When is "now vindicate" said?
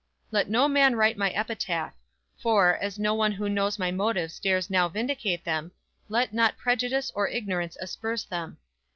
4.67-5.43